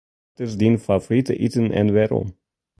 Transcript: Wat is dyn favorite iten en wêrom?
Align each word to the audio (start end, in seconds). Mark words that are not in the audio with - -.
Wat 0.35 0.43
is 0.47 0.55
dyn 0.59 0.77
favorite 0.85 1.33
iten 1.45 1.67
en 1.79 1.93
wêrom? 1.95 2.27